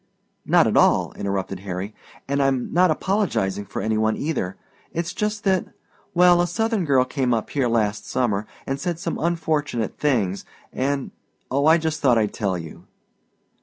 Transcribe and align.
"Not 0.47 0.65
at 0.65 0.75
all," 0.75 1.13
interrupted 1.13 1.59
Harry, 1.59 1.93
"and 2.27 2.41
I'm 2.41 2.73
not 2.73 2.89
apologizing 2.89 3.65
for 3.67 3.83
any 3.83 3.99
one 3.99 4.17
either. 4.17 4.57
It's 4.91 5.13
just 5.13 5.43
that 5.43 5.65
well, 6.15 6.41
a 6.41 6.47
Southern 6.47 6.85
girl 6.85 7.05
came 7.05 7.35
up 7.35 7.51
here 7.51 7.67
last 7.67 8.07
summer 8.07 8.47
and 8.65 8.79
said 8.79 8.97
some 8.97 9.19
unfortunate 9.19 9.99
things, 9.99 10.43
and 10.73 11.11
oh, 11.51 11.67
I 11.67 11.77
just 11.77 12.01
thought 12.01 12.17
I'd 12.17 12.33
tell 12.33 12.57
you." 12.57 12.87